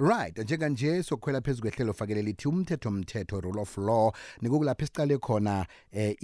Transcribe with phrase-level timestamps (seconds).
[0.00, 4.12] right njenganje sokukhwela phezu kwehlelo fakele lithi umthetho mthetho rule of law.
[4.40, 6.16] Nikukulapho esicale khona eh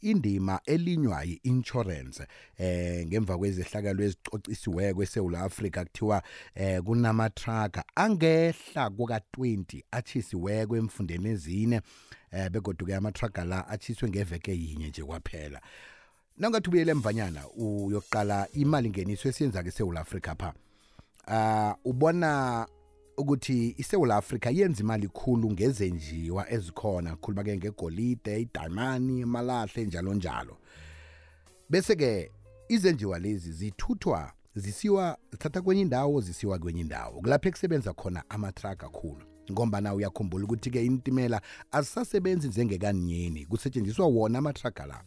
[0.00, 2.26] indima elinywa i-insurance
[2.58, 6.22] eh ngemva kwezehlakalo ezicocisiweko eSouth Africa kuthiwa
[6.54, 11.80] eh kunamatraga angehla kuka20 achisiweko emfundeni ezine
[12.30, 15.60] eh begoduke amatraga la achiswe ngeveke yinye nje kwaphela.
[16.36, 20.54] Nangathi ubuyele emvanyana uyoqala imali ngeniso esiyenza ke eSouth Africa pha
[21.28, 22.66] ah ubona
[23.16, 30.56] ukuthi iSouth Africa yenza imali khulu ngezenjiwa ezikhona khuluma ke ngegolide idimani imalahle njalo njalo.
[31.70, 32.30] Bese ke
[32.68, 37.20] izenjiwa lezi zithuthwa zisiwa zithatha kwenye indawo zisiwa kwenye indawo.
[37.20, 41.40] Kulapho kusebenza khona amatrack kakhulu ngombana uyakhumbula ukuthi ke intimela
[41.70, 45.02] azisasebenzi njengekanyeni kusetshenziswa wona amatraga la.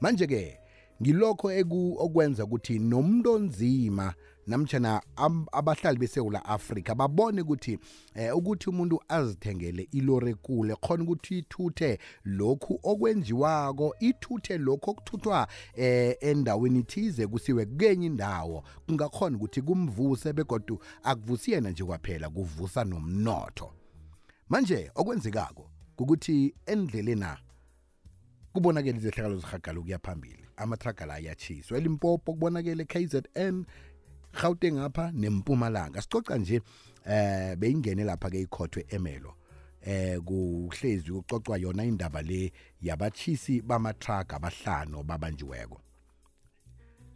[0.00, 0.58] Manje ke
[1.02, 4.14] ngilokho eku okwenza ukuthi nomuntu onzima
[4.46, 7.78] namtjana am- abahlali beSouth Africa babone ukuthi
[8.14, 16.16] eh, ukuthi umuntu azithengele ilori ekule khona ukuthi ithuthe lokhu okwenziwako ithuthe lokho okuthuthwa eh,
[16.20, 23.72] endaweni thize kusiwe kenye indawo kungakhona ukuthi kumvuse begodu akuvusi yena nje kwaphela kuvusa nomnotho.
[24.48, 27.38] Manje okwenzekako ukuthi endlelena
[28.52, 33.64] kubonakele izehlakalo zihagala ukuya phambili amatraga la ayachiswa elimpopo kubonakele KZN
[34.42, 36.02] Gauteng apha nempumalanga.
[36.02, 36.60] Sicoca nje
[37.06, 39.34] eh beyingene lapha ke ikhothwe emelo.
[39.80, 45.80] Eh kuhlezi kucocwa yona indaba le yabachisi bamatraga abahlano babanjiweko.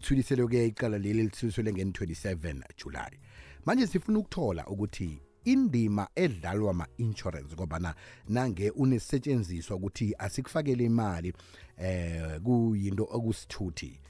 [0.01, 3.19] Thulisele ke icala leli lithulisele nge-27 July.
[3.67, 7.95] Manje sifuna ukuthola ukuthi indima edlalwa ama-insurance ngobana
[8.29, 11.33] nange unesetshenziswa ukuthi asikufakele imali
[11.77, 14.01] eh kuyinto okusithuthi.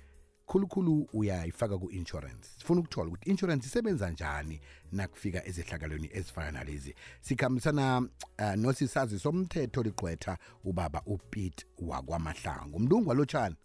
[0.50, 2.48] Khulukhulu uyayifaka ku-insurance.
[2.58, 4.60] Sifuna ukuthola ukuthi insurance isebenza njani
[4.92, 6.94] nakufika ezehlakalweni ezifana nalezi.
[7.20, 7.98] Sikhambisana
[8.38, 12.78] uh, nosisazi somthetho ligqwetha ubaba upete wakwamahlangu.
[12.78, 13.56] Mlungu walotshani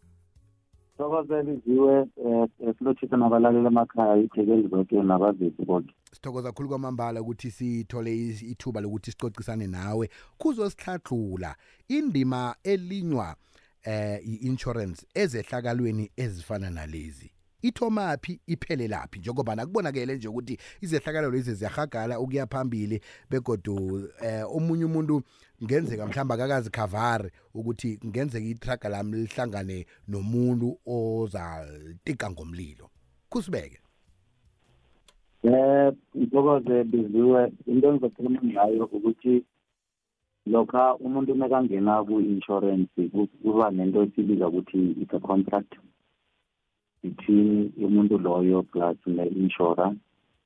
[0.97, 5.95] thokozela iziwe um silothisa nabalaleli emakhaya ithekeli zonke nabazethu bonke.
[6.11, 10.09] Sithokoza kakhulu kwamambala ukuthi sithole ithuba lokuthi sicocisane nawe.
[10.37, 11.55] Kuzosihlahlula
[11.87, 13.35] indima elinywa
[13.85, 17.31] eh i-insurance ezehlakalweni ezifana nalezi.
[17.61, 25.21] Ithomaphi iphelelaphi njengoba nakubonakele nje ukuthi izehlakalo lezi ziyahagala ukuya phambili begodu eh omunye umuntu
[25.63, 31.67] ngenzeka mhlamba akakazi khavari ukuthi ngenzeka itraga lami lihlangane nomuntu oza
[32.03, 32.89] tika ngomlilo.
[33.29, 33.79] Kusibeke
[35.45, 37.51] um ntokoze biziwe.
[37.67, 39.45] Into engizokhuluma ngayo ukuthi
[40.45, 45.73] lokha umuntu nekangena ku-insurance ku- kuba nento esibiza ukuthi it's a contract
[47.03, 49.95] between umuntu loyo plus ne-insurer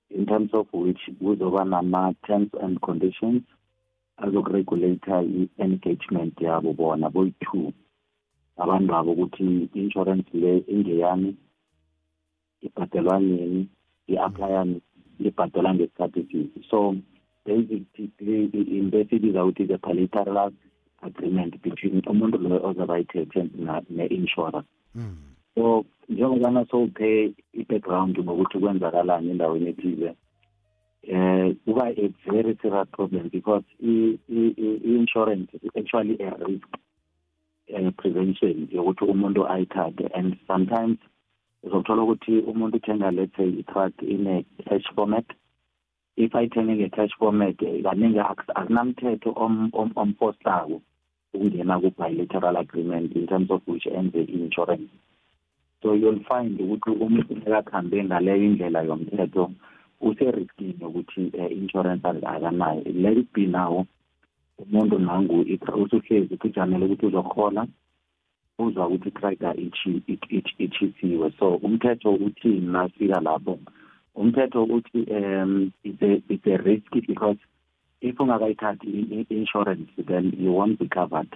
[0.10, 3.44] in terms of which kuzoba nama-terms and conditions
[4.18, 7.72] azokuregulata i-engagement yabo bona boyi-two.
[8.58, 11.36] Abantu abo ukuthi i-insurance le ingeyani
[12.62, 13.68] ibhadelwa nini
[14.08, 14.82] i-aplya nini
[15.20, 16.96] libhadelwa ngesikhathi so
[17.46, 18.46] basically
[18.78, 20.52] into esibiza ukuthi a bilateral
[21.02, 25.16] agreement between umuntu loyo ozabe ayithethe na- ne-insurance mm.
[25.56, 30.14] so njengobana sowuphe i-background ngokuthi kwenzakalani endaweni ethize
[31.04, 36.68] eh kuba a very serious problem because i-insurance actually a risk
[37.74, 40.98] uh, prevention yokuthi umuntu ayithathe and sometimes
[41.64, 45.26] uzothola ukuthi umuntu uthenga let's say i-truck in a cash format
[46.20, 50.82] if ayithenge nge-cash format eh, kaningi ak- akunamthetho om- om- ompostako
[51.34, 54.92] ukungena ku-bilateral agreement in terms of which ends the insurance.
[55.82, 59.52] So you'll find ukuthi umuntu ekakhambe ngaleyo indlela yomthetho
[60.02, 63.86] useriskini yokuthi uh, insurance akanayo let it be now.
[64.60, 65.46] Umuntu nangu
[65.84, 67.68] usuhlezi kujamele ukuthi uzohola
[68.60, 69.56] uzwa ukuthi itraga
[70.60, 73.60] ichisiwe so umthetho uthini nasifika lapho?
[74.16, 77.38] Umthetho uthi um it's a, it's a risk because
[78.02, 81.30] if ungakayithathi i- i- insurance then you won't be covered.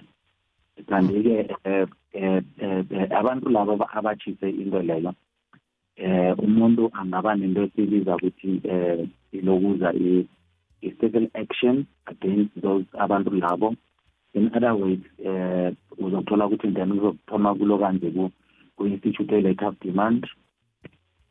[0.88, 5.14] Kanti-ke eh, eh, eh, abantu laba abachise into leyo
[5.96, 9.92] eh umuntu angaba nento esibiza ukuthi eh ilokuza
[10.82, 13.76] i-civil action against those abantu labo.
[14.34, 18.10] In other words eh uzothola ukuthi then uzokuthoma kulo kanje
[18.76, 20.26] ku-institute e-letter of demand.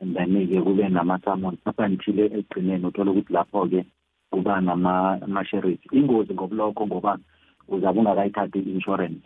[0.04, 3.84] And then-ke kube nama-summons up until ekugcineni uthola ukuthi lapho-ke
[4.30, 7.18] kuba nama-sheriff ingozi ngobulokho ngoba
[7.68, 9.22] uzabe ungakayithathi i-insurance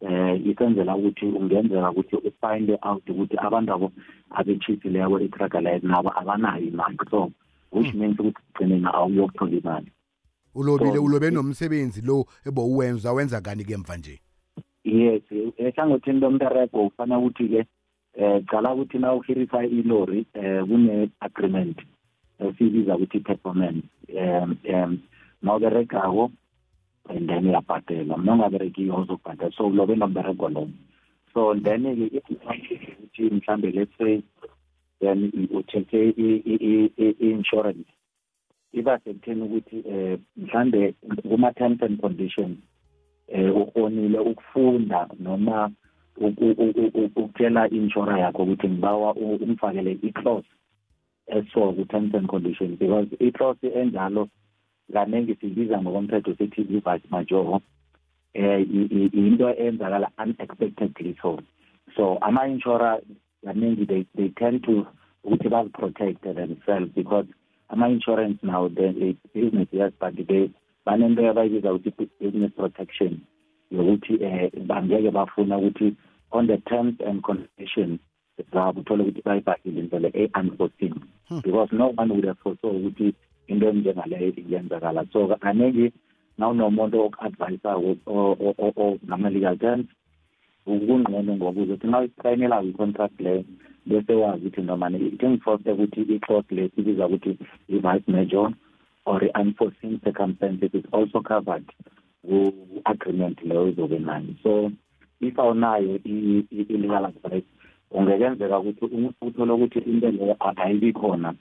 [0.00, 3.92] eh isenzela ukuthi ungenzeka ukuthi ufind out ukuthi abantu abo
[4.30, 6.96] abetshisi leyo itraga leyo nabo abanayo imali.
[7.10, 7.30] So
[7.72, 9.90] which means ukuthi ugcineni awuyokuthola imali.
[10.54, 14.20] Ulobile So, ulobe i- nomsebenzi lo ebowuwenza wenza kani ke mva nje?
[14.84, 15.22] Yes
[15.58, 17.66] ehlangothini lomberego ufana ukuthi-ke
[18.18, 21.78] um cala ukuthi na uhirisa ilori um kune-agreement
[22.38, 24.98] esiyibiza ukuthi i-performance um um
[25.42, 26.30] nawuberegako
[27.08, 30.68] and then uyabhadelwa mna ungaberekiyo uzobhadela so ulobe nomberego lowo
[31.34, 32.22] so then-ke
[33.02, 34.20] ukuthi mhlambe let's say
[35.00, 36.10] then uthethe
[36.98, 37.88] i-insurance
[38.72, 40.94] iba sekutheni ukuthi um mhlambe
[41.28, 42.58] kuma-terms and conditions
[43.28, 45.85] eh ukhonile ukufunda noma uku- uku- uku-
[46.16, 50.48] ukutshela insurance yakho ukuthi ngibawa u- ungifakele i-clause
[51.26, 54.28] eso ku-terms and conditions because i-clause enjalo
[54.92, 57.60] kaningi siyibiza ngokomthetho sithi i-vice major
[58.34, 61.38] eh i- i- into enzakala unexpectedly so.
[61.96, 63.00] So ama-insurer
[63.44, 64.86] kaningi they, they tend to
[65.24, 67.26] ukuthi bazi-protect themselves because
[67.68, 70.50] ama-insurance now they, it's business yes but they
[70.86, 73.20] banento abayibiza ukuthi business protection
[73.70, 75.94] yokuthi eh bangeke bafuna ukuthi
[76.32, 78.00] on the terms and conditions
[78.52, 80.94] zabo uthole ukuthi bayibhadile indlela e-unforeseen.
[81.28, 81.40] Hmm.
[81.40, 83.14] Because no one would have foresaw ukuthi
[83.48, 85.92] into enjengaleyo iyenzakala so kaningi
[86.38, 87.96] nawunomuntu oku-advayisako
[89.06, 89.86] ngama-legal terms
[90.64, 93.44] kungqono ngokuza ukuthi na usayinela i-contract leyo
[93.86, 97.38] bese wazi ukuthi nomane it-enforce ukuthi i-clause le sibiza ukuthi
[97.68, 98.52] i-vice major
[99.06, 101.64] or unforeseen circumstances is also covered
[102.26, 104.34] ku-agreement leyo izobe nayo.
[104.42, 104.72] So
[105.20, 107.46] if awunayo i- i- i-legal advice
[107.90, 111.34] ungekenzeka ukuthi uthole ukuthi into leyo ayibi khona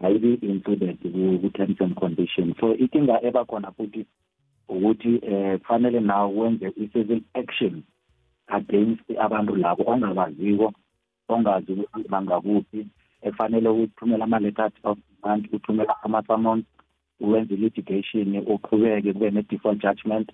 [0.00, 2.56] ayibi included ku- ku-terms and conditions.
[2.60, 4.06] So inkinga eba khona futhi
[4.68, 7.82] ukuthi eh kufanele nawe wenze i-civil action
[8.48, 10.72] against abantu labo ongabaziko
[11.28, 12.86] ongazi ukuthi bangakuphi.
[13.22, 16.64] Efanele uthumela ama-letters of demand uthumela ama-summons
[17.20, 20.32] uwenze litigation uqhubeke kube ne-default judgment.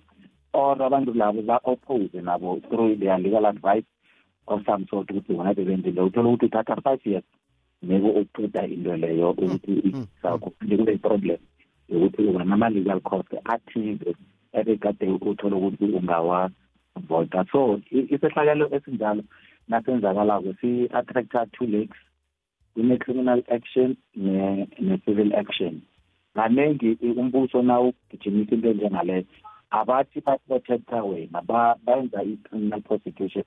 [0.53, 3.85] Or abantu labo ba-oppose nabo through their legal advice
[4.47, 7.23] of some sort ukuthi ngabe benzile uthole ukuthi uthatha five years
[7.83, 11.37] maybe ukuqeda into leyo ukuthi sakho kube i-problem
[11.89, 14.15] yokuthi uba nama-legal cost athize
[14.53, 19.23] ebekade uthole ukuthi ungawavota so i- isehlakalo esinjalo
[19.67, 21.97] nasenzakalako si-attracta two legs
[22.73, 25.81] kune-criminal action ne- ne-civil action.
[26.35, 29.23] Kaningi umbuso na ugijimisa into enjengaleyo
[29.71, 33.43] abathi ba-protecta wena ba- benza i-criminal prosecution.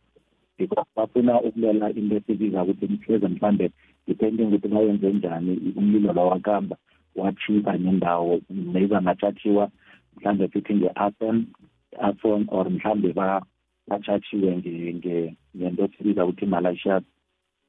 [0.58, 3.70] Because bafuna ukulela into esibiza ukuthi mhleze mhlambe
[4.06, 6.76] depending ukuthi bayenze njani umlilo lo wakamba
[7.16, 9.70] wachipa nendawo maybe angatshatshiwa
[10.16, 11.46] mhlambe futhi nge-arson
[12.00, 13.42] arson or mhlambe ba-
[13.88, 17.02] batshatshiwe nge- nge- ngento esibiza ukuthi malicious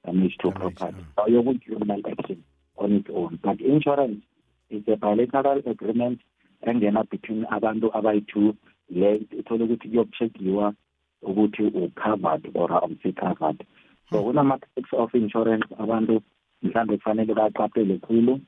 [0.06, 1.04] damage to Damage, property.
[1.16, 2.44] so yoku-criminal action
[2.78, 3.40] on its own.
[3.44, 4.22] But insurance
[4.70, 6.20] is a bilateral agreement
[6.66, 8.54] engena between abantu abayi-two
[8.90, 10.74] le uthole ukuthi kuyokuchekiwa
[11.22, 13.64] ukuthi u-covered or awusi-covered
[14.10, 16.22] so kunama-types of insurance abantu
[16.64, 18.40] mhlawumbe kufanele baqaphele khulu.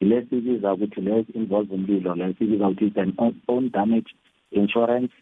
[0.00, 4.10] Ile sibiza ukuthi le involve umlilo le sibiza ukuthi it's an own- own damage
[4.50, 5.12] insurance.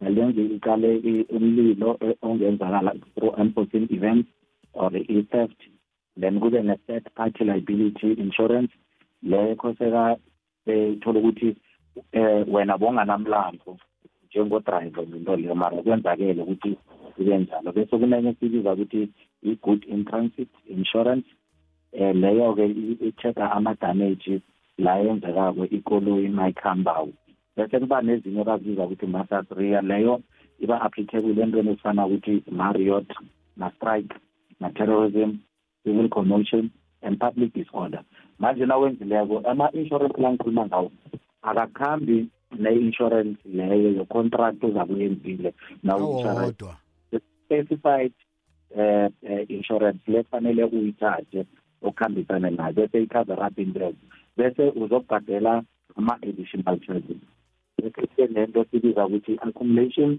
[0.00, 4.28] Nalenze iqale i- umlilo eh, ongenzakala through unforeseen events
[4.72, 5.60] or i-theft
[6.20, 8.72] then kube ne-third party liability insurance.
[9.22, 10.16] Le khoseka
[10.66, 11.56] ethole ukuthi
[12.12, 13.78] eh wena bonganamlando
[14.28, 16.78] njengodriver into leyo mara kwenzakele ukuthi
[17.18, 17.72] ibe njalo.
[17.72, 19.08] Bese kunenye esibiza ukuthi
[19.42, 21.28] i-good in transit insurance.
[21.92, 22.66] Eh leyo-ke
[23.08, 24.40] i-check-a ama-damage
[24.78, 27.12] la yenzekako ikoloyi mayikhambayo
[27.56, 30.20] bese kuba nezinye abazibiza ukuthi masasria leyo
[30.58, 33.10] iba applicable entweni ezifana ukuthi mariot
[33.56, 34.14] na-strike
[34.60, 35.30] na-terrorism
[35.84, 36.70] civil commotion
[37.02, 38.02] and public disorder.
[38.38, 40.90] Manje nawenzileko ama-insurance la ngikhuluma ngawo
[41.48, 45.50] akakhambi ne-insurance leyo yocontract ozabe uyenzile
[45.82, 46.76] nawu-insurance awodwa
[47.44, 48.12] specified
[48.76, 51.46] eh eh, insurance lefanele uyithathe
[51.82, 53.98] okuhambisana nayo bese icover up interest.
[54.36, 55.62] Bese uzobhadela
[55.96, 57.20] ama-additional charges.
[57.78, 60.18] Bese lento esibiza ukuthi accumulation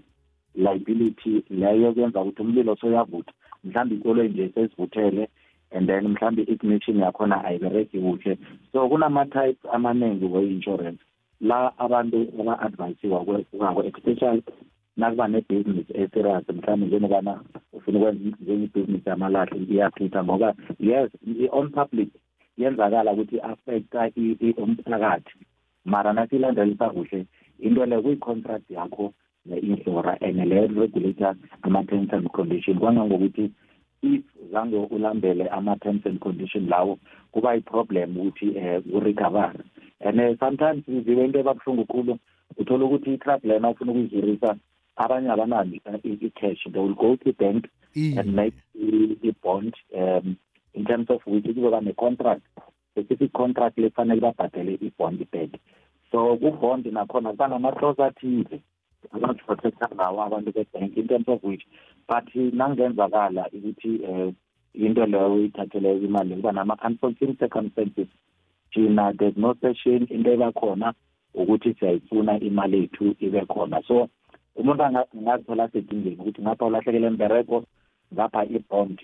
[0.54, 3.32] liability leyo kuyenza ukuthi umlilo soyavutha
[3.64, 5.28] mhlawumbe ikoloyi nje sesivuthele
[5.70, 8.38] and then mhlawumbe i-ignition yakhona ayibereki kuhle.
[8.72, 11.02] So kunama-type amaningi we-insurance.
[11.40, 14.42] La abantu aba-advayisiwa kwako especially
[14.96, 17.40] nakuba ne-business eserious mhlawumbe njenobana
[17.72, 22.08] ufuna ukwenza njenge-business yamalahle iyaphitha ngoba yes i-on public
[22.58, 24.10] yenzakala ukuthi affecta
[24.56, 25.34] umphakathi
[25.84, 27.26] mara nasiyilandelisa kuhle
[27.60, 29.12] into leyo kuyi-contract yakho
[29.46, 33.50] ne-insurance and leyo regulator ama-terms and condition kwangangokuthi
[34.14, 36.98] if zange ulambele ama-terms and condition lawo
[37.32, 39.52] kuba i-problem ukuthi um urecover
[40.00, 42.18] and uh, sometimes zibe into ebabuhlungu khulu
[42.56, 44.56] uthola ukuthi i-club lena ufuna ukuyizurisa
[44.96, 48.56] abanye abanani i-cash they will go to bank and make
[49.22, 50.36] i-bond um
[50.74, 52.42] in terms of which kuzoba ne-contract
[52.90, 55.50] specific contract lefanele babhadele i-bond back
[56.10, 58.02] so ku-bond nakhona kuba nama-clause
[59.06, 61.64] athize abazi-protecta ngawo abantu be-bank in terms of which
[62.08, 64.34] but nangenzakala ukuthi um
[64.74, 68.08] into leyo uyithatheleyo imali kuba nama-unforeseen circumstances
[68.72, 70.94] thina there's no session into ebakhona
[71.34, 73.82] ukuthi siyayifuna imali yethu ibe khona.
[73.88, 74.08] So
[74.56, 77.64] umuntu angazithola sedingeni ukuthi ngapha ulahlekele embereko
[78.14, 79.00] ngapha i-bond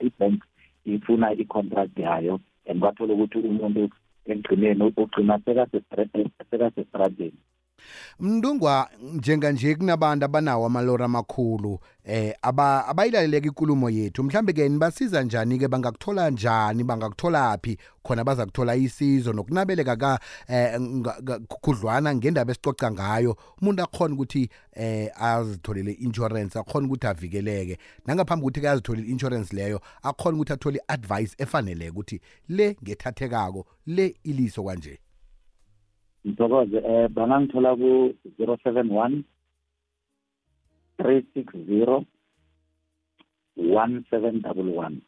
[0.00, 0.44] i-bank
[0.84, 3.88] ifuna i-contract yayo and bathole ukuthi umuntu
[4.26, 5.38] ekugcineni ugcina
[6.50, 7.40] sekasestradeni
[8.20, 14.22] mndungwa njenganje kunabantu abanawo amalori amakhulu eh aba abayilaleleka ikulumo yethu.
[14.24, 16.84] Mhlambe ke nibasiza njani ke bangakuthola njani?
[16.84, 17.78] Bangakuthola phi?
[18.02, 20.80] Khona baza kuthola isizo nokunabeleka ka eh
[21.62, 23.36] khudlwana ngendaba esicoca ngayo.
[23.60, 27.78] Umuntu akhona ukuthi eh azitholele insurance akhona ukuthi avikeleke.
[28.06, 34.64] Nangaphambi ukuthi azitholele insurance leyo akhona ukuthi athole advice efanele ukuthi le ngethathekako le iliso
[34.64, 34.98] kanje
[36.26, 39.24] ngithokoze eh, um bangangithola ku-zero seven one
[40.98, 42.04] three six zero
[43.56, 45.02] one seven double one.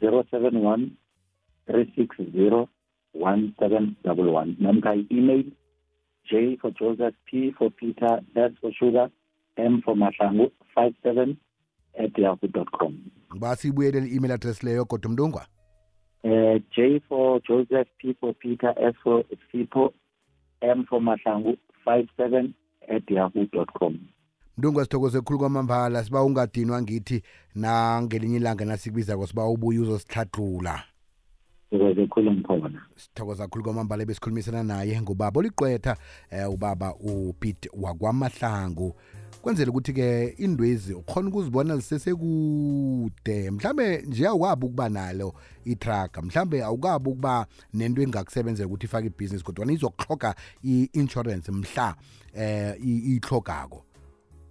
[0.00, 0.90] zero seven one
[1.66, 2.68] three six zero
[3.12, 4.56] one seven double one.
[4.60, 5.44] Namkha i-email
[6.30, 9.10] j for joseph p for peter s for sugar
[9.56, 11.36] m for mahlangu five seven
[11.98, 12.98] at yahoo dot com.
[13.32, 15.46] Ngiba siyibuyelele i-email address leyo godwa mntungwa
[16.24, 19.92] um eh, j for joseph p for peter s for sipo
[20.62, 22.50] m for mahlangu 57
[22.88, 23.10] at
[24.58, 26.04] mndungu sithokoze khulu kwamambala.
[26.04, 27.22] Siba ungadinwa ngithi
[27.54, 30.82] nangelinye ilanga nasikubizako siba ubuye uzosihlathula
[31.70, 32.82] sithokoze khulu mkhona.
[32.96, 35.96] Sithokoza khulu kwamambala besikhulumisana naye ngubaba oliqwetha
[36.30, 38.94] eh, ubaba upit wakwamahlangu
[39.42, 43.50] kwenzela ukuthi-ke indwezi ukhona ukuzibona zisesekude.
[43.50, 49.72] Mhlambe nje awukabi ukuba nalo itraga mhlambe awukabi ukuba nento engakusebenzela ukuthi ifake ibhizinisi kodwa
[49.72, 51.96] izokuhloga i-insurance mhla
[52.34, 53.84] eh ihlogako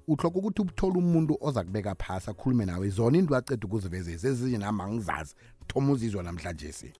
[0.08, 2.90] uhloka ukuthi uthole umuntu oza kubeka phasi akhulume nawe.
[2.90, 5.36] Zona into aceda ukuzivezeza ezinye nami angizazi
[5.68, 6.94] thoma uzizwa namhlanje si.